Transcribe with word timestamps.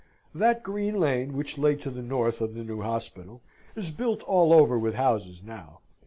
That 0.33 0.63
Green 0.63 0.95
Lane, 0.99 1.37
which 1.37 1.59
lay 1.59 1.75
to 1.75 1.91
the 1.91 2.01
north 2.01 2.41
of 2.41 2.55
the 2.55 2.63
new 2.63 2.81
hospital, 2.81 3.43
is 3.75 3.91
built 3.91 4.23
all 4.23 4.51
over 4.51 4.79
with 4.79 4.95
houses 4.95 5.41
now. 5.43 5.81